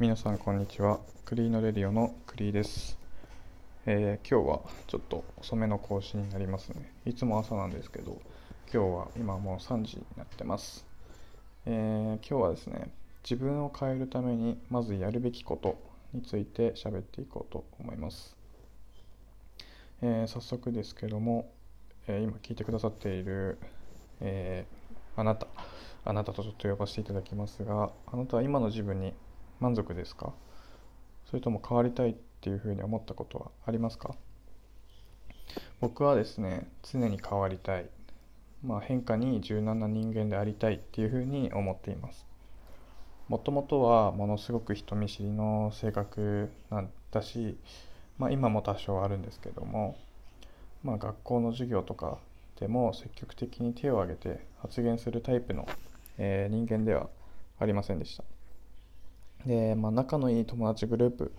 [0.00, 1.00] 皆さんこんにちは。
[1.24, 2.96] クリーノレディオのクリーです、
[3.84, 6.92] えー今日はちょっと遅めの更新になりますね。
[7.04, 8.16] いつも朝なんですけど
[8.72, 10.86] 今日は今もう3時になってます、
[11.66, 12.92] えー今日はですね
[13.24, 15.76] 自分を変えるためにまずやるべきこと
[16.12, 18.36] について喋っていこうと思います、
[20.00, 21.50] えー早速ですけども、
[22.06, 23.58] えー今聞いてくださっている、
[24.20, 25.48] えーあなた
[26.04, 29.12] あなたとちょっと呼ばせていただきますがあなたは今の自分に
[29.60, 30.32] 満足ですか？
[31.26, 34.14] それとも変わりたいっていうふうに思ったことはありますか？
[35.80, 37.86] 僕はですね常に変わりたい、
[38.64, 42.26] まあ、変化に柔軟な人間でありたいっていうふうに思っています。
[43.28, 47.58] もともとはものすごく人見知りの性格なんだし、
[48.16, 49.98] まあ、今も多少あるんですけども、
[50.82, 52.18] まあ、学校の授業とか
[52.58, 55.68] でも積極的に手を挙げて発言するタイプの、
[56.16, 57.08] えー人間では
[57.58, 58.24] ありませんでした。
[59.46, 61.32] で、まあ、仲のいい友達グループ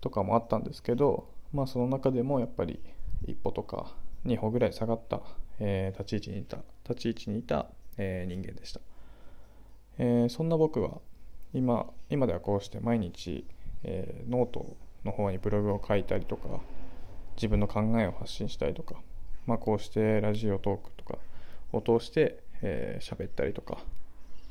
[0.00, 2.80] とかもあったんですけど、まあ、その中でもやっぱり
[3.26, 5.20] 一歩とか二歩ぐらい下がった、
[5.58, 7.66] えー立ち位置にいた立ち位置にいた、
[7.98, 8.80] えー人間でした、
[9.98, 10.98] えーそんな僕は
[11.52, 13.44] 今今ではこうして毎日、
[13.84, 16.48] えーノートの方にブログを書いたりとか
[17.36, 18.96] 自分の考えを発信したりとか、
[19.46, 21.18] まあ、こうしてラジオトークとか
[21.72, 23.84] を通して喋、えーったりとかっ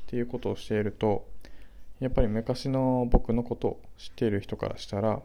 [0.06, 1.26] ていうことをしていると
[2.00, 5.22] やっぱり昔の僕のことを知っている人からしたら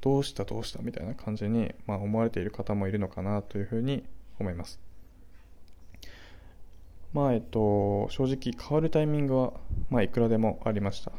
[0.00, 4.04] どうしたどうしたみたいな感じに、まあ、思われている方もいるのかなというふうに
[4.38, 4.80] 思います。
[7.14, 9.54] まあえっと正直変わるタイミングは、
[9.88, 11.12] まあ、いくらでもありました。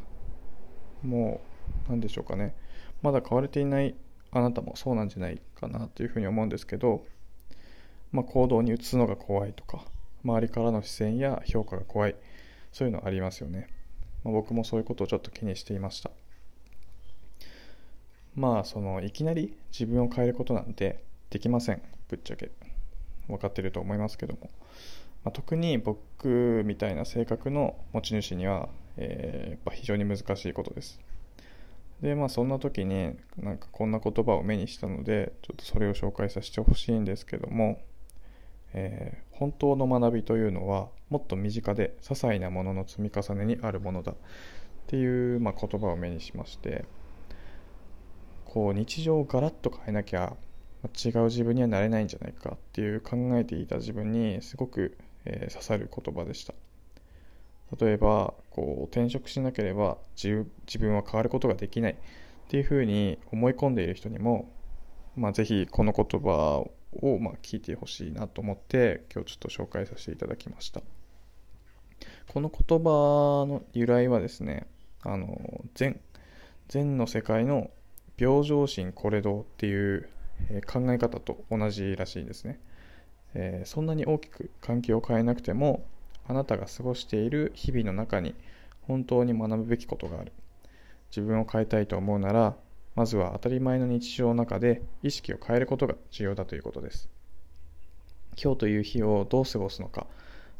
[1.02, 1.40] も
[1.88, 2.54] う何でしょうかね。
[3.02, 3.94] まだ変われていない
[4.32, 7.04] あなたもそうなんじゃないかなというふうに思うんですけど、
[8.12, 9.84] まあ、行動に移すのが怖いとか
[10.24, 12.16] 周りからの視線や評価が怖い
[12.72, 13.68] そういうのありますよね、
[14.24, 16.10] まあ、僕もそういうことをちょっと気にしていました。
[18.34, 21.82] まあそのいきなり自分を変えることなんてできません。
[22.08, 22.50] ぶっちゃけ。
[23.28, 24.50] 分かってると思いますけども、
[25.24, 31.00] まあ、特に僕みたいな性格の持ち主には、えーやっぱ非常に難しいことです。
[32.00, 37.78] でまあそんな時になんかこんな言葉を目にしたのでちょっとそれを紹介させてほしいんですけども、
[38.74, 44.14] えー本当の学びというのはもっと身近で些細なものの積み重ねにあるものだっ
[44.86, 46.84] ていう、まあ、言葉を目にしまして
[48.44, 50.36] こう日常をガラッと変えなきゃ
[50.84, 56.52] 違う自分にはなれないんじゃないかっていう考えていた自分にすごく、えー刺さる言葉でした。
[57.78, 61.96] 例えばこう転職しなければ自自分は変わることができないっ
[62.48, 64.50] ていうふうに思い込んでいる人にも、
[65.16, 70.82] まあ、ぜひこの言葉ををまあ聞いてほしいなと思って今日ちょっと紹介させていただきました。
[72.28, 74.66] この言葉の由来はですね
[75.02, 76.00] あの禅。
[76.68, 77.70] 禅の世界の
[78.16, 80.08] 平常心これどうっていう
[80.66, 82.60] 考え方と同じらしいですね、
[83.34, 85.84] えーそんなに大きく環境を変えなくても
[86.28, 88.34] あなたが過ごしている日々の中に
[88.82, 90.32] 本当に学ぶべきことがある。
[91.10, 92.56] 自分を変えたいと思うなら
[92.94, 97.08] まずは当たり前の日常の中で意識を変えることが重要だということです。
[98.42, 100.06] 今日という日をどう過ごすのか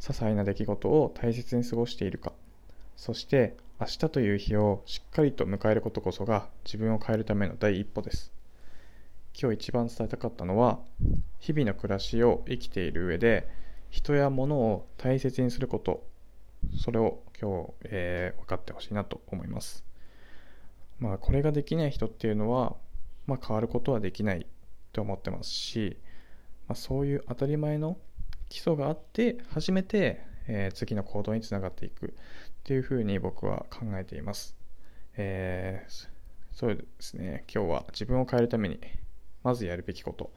[0.00, 2.32] 些細な出来事を大切に過ごしているか
[2.96, 8.30] そして明日という日をしっかりと迎えることこそが自分を変えるための第一歩です。
[9.40, 10.80] 今日一番伝えたかったのは
[11.38, 13.48] 日々の暮らしを生きている上で
[13.88, 16.04] 人や物を大切にすること。
[16.78, 19.89] それを今日、えー分かってほしいなと思います。
[21.00, 22.76] まあこれができない人っていうのは、
[23.26, 24.46] まあ、変わることはできない
[24.92, 25.98] と思ってますし、
[26.68, 27.98] まあ、そういう当たり前の
[28.48, 32.10] 基礎があって初めて、えー次の行動につながっていくっ
[32.64, 34.56] ていうふうに僕は考えています、
[35.16, 36.20] えー
[36.52, 37.44] そうですね。
[37.52, 38.80] 今日は自分を変えるために
[39.42, 40.30] まずやるべきこと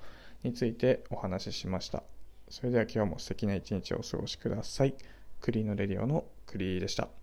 [0.44, 2.03] についてお話ししました。
[2.50, 4.95] それでは今日も素敵な一日をお過ごしください。
[5.41, 7.22] クリーのレディオのクリーでした。